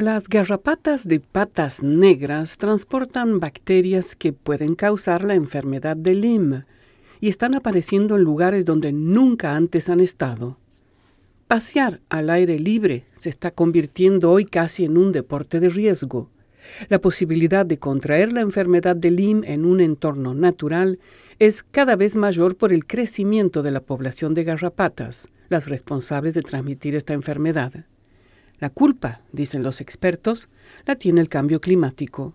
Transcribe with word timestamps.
Las 0.00 0.30
garrapatas 0.30 1.06
de 1.06 1.20
patas 1.20 1.82
negras 1.82 2.56
transportan 2.56 3.38
bacterias 3.38 4.16
que 4.16 4.32
pueden 4.32 4.74
causar 4.74 5.22
la 5.24 5.34
enfermedad 5.34 5.94
de 5.94 6.14
Lyme 6.14 6.64
y 7.20 7.28
están 7.28 7.54
apareciendo 7.54 8.16
en 8.16 8.22
lugares 8.22 8.64
donde 8.64 8.92
nunca 8.92 9.56
antes 9.56 9.90
han 9.90 10.00
estado. 10.00 10.56
Pasear 11.48 12.00
al 12.08 12.30
aire 12.30 12.58
libre 12.58 13.04
se 13.18 13.28
está 13.28 13.50
convirtiendo 13.50 14.30
hoy 14.30 14.46
casi 14.46 14.86
en 14.86 14.96
un 14.96 15.12
deporte 15.12 15.60
de 15.60 15.68
riesgo. 15.68 16.30
La 16.88 16.98
posibilidad 16.98 17.66
de 17.66 17.78
contraer 17.78 18.32
la 18.32 18.40
enfermedad 18.40 18.96
de 18.96 19.10
Lyme 19.10 19.52
en 19.52 19.66
un 19.66 19.82
entorno 19.82 20.32
natural 20.32 20.98
es 21.38 21.62
cada 21.62 21.94
vez 21.94 22.16
mayor 22.16 22.56
por 22.56 22.72
el 22.72 22.86
crecimiento 22.86 23.62
de 23.62 23.70
la 23.70 23.80
población 23.80 24.32
de 24.32 24.44
garrapatas, 24.44 25.28
las 25.50 25.68
responsables 25.68 26.32
de 26.32 26.40
transmitir 26.40 26.96
esta 26.96 27.12
enfermedad. 27.12 27.84
La 28.60 28.70
culpa, 28.70 29.22
dicen 29.32 29.62
los 29.62 29.80
expertos, 29.80 30.48
la 30.86 30.94
tiene 30.94 31.22
el 31.22 31.28
cambio 31.28 31.60
climático. 31.60 32.34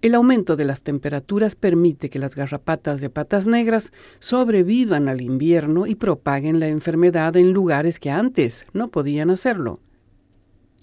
El 0.00 0.14
aumento 0.14 0.56
de 0.56 0.64
las 0.64 0.82
temperaturas 0.82 1.56
permite 1.56 2.10
que 2.10 2.18
las 2.18 2.34
garrapatas 2.34 3.00
de 3.00 3.10
patas 3.10 3.46
negras 3.46 3.92
sobrevivan 4.18 5.08
al 5.08 5.20
invierno 5.20 5.86
y 5.86 5.94
propaguen 5.94 6.58
la 6.58 6.68
enfermedad 6.68 7.36
en 7.36 7.52
lugares 7.52 8.00
que 8.00 8.10
antes 8.10 8.66
no 8.72 8.88
podían 8.88 9.30
hacerlo. 9.30 9.80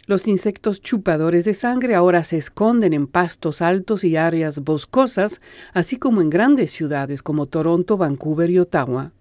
Los 0.05 0.27
insectos 0.27 0.81
chupadores 0.81 1.45
de 1.45 1.53
sangre 1.53 1.95
ahora 1.95 2.23
se 2.23 2.37
esconden 2.37 2.93
en 2.93 3.07
pastos 3.07 3.61
altos 3.61 4.03
y 4.03 4.17
áreas 4.17 4.59
boscosas, 4.59 5.41
así 5.73 5.97
como 5.97 6.21
en 6.21 6.29
grandes 6.29 6.71
ciudades 6.71 7.23
como 7.23 7.45
Toronto, 7.45 7.97
Vancouver 7.97 8.49
y 8.49 8.59
Ottawa. 8.59 9.13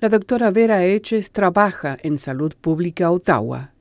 La 0.00 0.08
doctora 0.08 0.50
Vera 0.50 0.84
Eches 0.84 1.30
trabaja 1.30 1.98
en 2.02 2.18
Salud 2.18 2.54
Pública 2.60 3.10
Ottawa. 3.10 3.75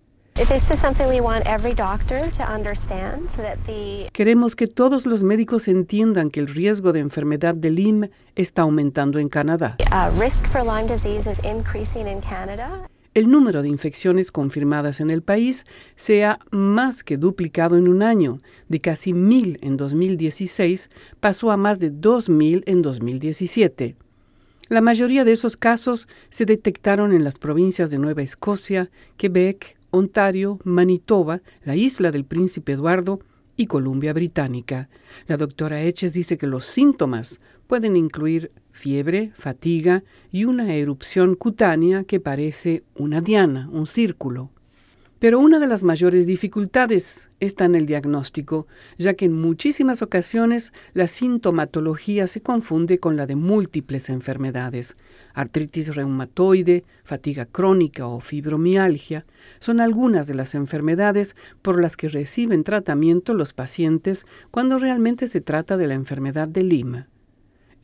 Queremos 4.11 4.57
que 4.57 4.67
todos 4.67 5.05
los 5.05 5.23
médicos 5.23 5.69
entiendan 5.69 6.29
que 6.29 6.41
el 6.41 6.47
riesgo 6.47 6.91
de 6.91 6.99
enfermedad 6.99 7.55
de 7.55 7.71
Lyme 7.71 8.11
está 8.35 8.63
aumentando 8.63 9.17
en 9.17 9.29
Canadá. 9.29 9.77
El 13.13 13.31
número 13.31 13.61
de 13.61 13.69
infecciones 13.69 14.33
confirmadas 14.33 14.99
en 14.99 15.09
el 15.09 15.21
país 15.21 15.65
se 15.95 16.25
ha 16.25 16.39
más 16.51 17.05
que 17.05 17.15
duplicado 17.15 17.77
en 17.77 17.87
un 17.87 18.03
año. 18.03 18.41
De 18.67 18.81
casi 18.81 19.13
mil 19.13 19.57
en 19.61 19.77
2016 19.77 20.89
pasó 21.21 21.49
a 21.49 21.55
más 21.55 21.79
de 21.79 21.91
dos 21.91 22.27
mil 22.27 22.61
en 22.67 22.81
2017. 22.81 23.95
La 24.67 24.81
mayoría 24.81 25.23
de 25.23 25.31
esos 25.31 25.55
casos 25.55 26.09
se 26.29 26.45
detectaron 26.45 27.13
en 27.13 27.23
las 27.23 27.39
provincias 27.39 27.89
de 27.89 27.99
Nueva 27.99 28.23
Escocia, 28.23 28.89
Quebec, 29.15 29.77
Ontario, 29.95 30.59
Manitoba, 30.65 31.41
la 31.63 31.77
isla 31.77 32.11
del 32.11 32.25
Príncipe 32.25 32.73
Eduardo 32.73 33.21
y 33.55 33.67
Columbia 33.67 34.11
Británica. 34.11 34.89
La 35.25 35.37
doctora 35.37 35.81
Eches 35.83 36.11
dice 36.11 36.37
que 36.37 36.47
los 36.47 36.65
síntomas 36.65 37.39
pueden 37.67 37.95
incluir 37.95 38.51
fiebre, 38.71 39.31
fatiga 39.37 40.03
y 40.33 40.43
una 40.43 40.73
erupción 40.75 41.35
cutánea 41.35 42.03
que 42.03 42.19
parece 42.19 42.83
una 42.95 43.21
diana, 43.21 43.69
un 43.71 43.87
círculo. 43.87 44.51
Pero 45.19 45.39
una 45.39 45.59
de 45.59 45.67
las 45.67 45.83
mayores 45.83 46.27
dificultades 46.27 47.29
está 47.39 47.65
en 47.65 47.75
el 47.75 47.85
diagnóstico, 47.85 48.67
ya 48.97 49.13
que 49.13 49.25
en 49.25 49.39
muchísimas 49.39 50.01
ocasiones 50.01 50.73
la 50.93 51.07
sintomatología 51.07 52.27
se 52.27 52.41
confunde 52.41 52.99
con 52.99 53.15
la 53.15 53.25
de 53.25 53.35
múltiples 53.35 54.09
enfermedades. 54.09 54.97
Artritis 55.33 55.95
reumatoide, 55.95 56.83
fatiga 57.03 57.45
crónica 57.45 58.07
o 58.07 58.19
fibromialgia 58.19 59.25
son 59.59 59.79
algunas 59.79 60.27
de 60.27 60.35
las 60.35 60.53
enfermedades 60.53 61.35
por 61.61 61.81
las 61.81 61.95
que 61.95 62.09
reciben 62.09 62.63
tratamiento 62.63 63.33
los 63.33 63.53
pacientes 63.53 64.25
cuando 64.51 64.79
realmente 64.79 65.27
se 65.27 65.39
trata 65.39 65.77
de 65.77 65.87
la 65.87 65.93
enfermedad 65.93 66.49
de 66.49 66.63
Lima. 66.63 67.07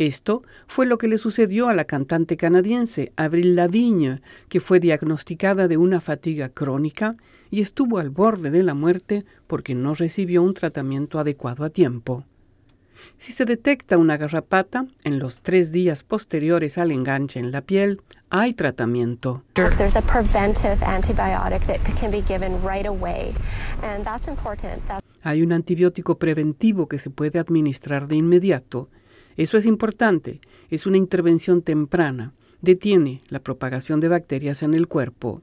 Esto 0.02 0.42
fue 0.66 0.88
lo 0.88 0.98
que 0.98 1.08
le 1.08 1.20
sucedió 1.20 1.70
a 1.70 1.76
la 1.76 1.86
cantante 1.86 2.36
canadiense 2.36 3.14
Avril 3.18 3.56
Lavigne, 3.56 4.20
que 4.50 4.60
fue 4.60 4.80
diagnosticada 4.80 5.68
de 5.68 5.78
una 5.78 6.02
fatiga 6.02 6.50
crónica 6.50 7.18
y 7.52 7.62
estuvo 7.62 8.00
al 8.00 8.10
borde 8.10 8.50
de 8.50 8.64
la 8.64 8.74
muerte 8.74 9.26
porque 9.46 9.76
no 9.76 9.94
recibió 9.94 10.42
un 10.42 10.56
tratamiento 10.56 11.20
adecuado 11.20 11.64
a 11.64 11.70
tiempo. 11.70 12.26
Si 13.20 13.32
se 13.32 13.46
detecta 13.46 14.00
una 14.00 14.18
garrapata 14.18 14.88
en 15.04 15.20
los 15.20 15.42
tres 15.42 15.72
días 15.72 16.02
posteriores 16.02 16.80
al 16.80 16.90
enganche 16.90 17.40
en 17.40 17.52
la 17.52 17.62
piel, 17.62 18.02
hay 18.32 18.56
tratamiento. 18.56 19.44
Hay 25.22 25.44
un 25.44 25.52
antibiótico 25.52 26.18
preventivo 26.18 26.88
que 26.88 26.98
se 26.98 27.12
puede 27.12 27.38
administrar 27.38 28.08
de 28.08 28.16
inmediato 28.16 28.90
eso 29.38 29.58
es 29.58 29.66
importante, 29.66 30.42
es 30.70 30.86
una 30.86 30.98
intervención 30.98 31.62
temprana. 31.62 32.34
Detiene 32.62 33.22
la 33.30 33.40
propagación 33.40 34.00
de 34.00 34.08
bacterias 34.08 34.62
en 34.62 34.74
el 34.74 34.88
cuerpo. 34.88 35.42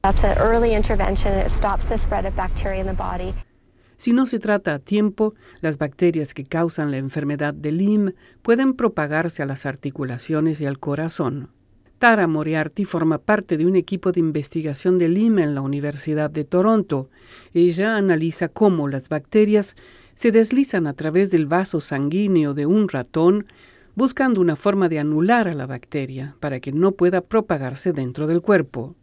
Si 3.96 4.12
no 4.12 4.26
se 4.26 4.38
trata 4.38 4.74
a 4.74 4.78
tiempo, 4.78 5.34
las 5.60 5.76
bacterias 5.76 6.32
que 6.32 6.44
causan 6.44 6.92
la 6.92 6.98
enfermedad 6.98 7.52
de 7.52 7.72
Lyme 7.72 8.14
pueden 8.42 8.74
propagarse 8.74 9.42
a 9.42 9.46
las 9.46 9.66
articulaciones 9.66 10.60
y 10.60 10.66
al 10.66 10.78
corazón. 10.78 11.50
Tara 11.98 12.28
Moriarty 12.28 12.84
forma 12.84 13.18
parte 13.18 13.56
de 13.56 13.66
un 13.66 13.74
equipo 13.74 14.12
de 14.12 14.20
investigación 14.20 14.98
de 14.98 15.08
Lyme 15.08 15.42
en 15.42 15.56
la 15.56 15.62
Universidad 15.62 16.30
de 16.30 16.44
Toronto. 16.44 17.10
Ella 17.52 17.96
analiza 17.96 18.48
cómo 18.48 18.86
las 18.86 19.08
bacterias 19.08 19.74
se 20.14 20.30
deslizan 20.30 20.86
a 20.86 20.92
través 20.92 21.32
del 21.32 21.46
vaso 21.46 21.80
sanguíneo 21.80 22.54
de 22.54 22.66
un 22.66 22.88
ratón 22.88 23.46
buscando 23.98 24.40
una 24.40 24.54
forma 24.54 24.88
de 24.88 25.00
anular 25.00 25.48
a 25.48 25.54
la 25.54 25.66
bacteria 25.66 26.36
para 26.38 26.60
que 26.60 26.70
no 26.70 26.92
pueda 26.92 27.20
propagarse 27.20 27.92
dentro 27.92 28.28
del 28.28 28.40
cuerpo. 28.40 28.94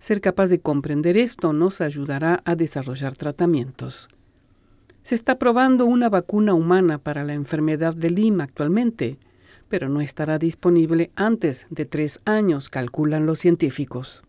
Ser 0.00 0.20
capaz 0.20 0.48
de 0.48 0.58
comprender 0.58 1.16
esto 1.16 1.52
nos 1.52 1.80
ayudará 1.80 2.42
a 2.44 2.56
desarrollar 2.56 3.16
tratamientos. 3.16 4.08
Se 5.04 5.14
está 5.14 5.38
probando 5.38 5.86
una 5.86 6.08
vacuna 6.08 6.54
humana 6.54 6.98
para 6.98 7.22
la 7.22 7.34
enfermedad 7.34 7.94
de 7.94 8.10
Lyme 8.10 8.42
actualmente, 8.42 9.18
pero 9.68 9.88
no 9.88 10.00
estará 10.00 10.38
disponible 10.38 11.12
antes 11.14 11.68
de 11.70 11.84
tres 11.84 12.20
años, 12.24 12.68
calculan 12.68 13.26
los 13.26 13.38
científicos. 13.38 14.24